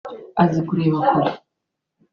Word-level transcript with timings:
azi 0.41 0.61
kureba 0.67 0.99
kure 1.07 1.31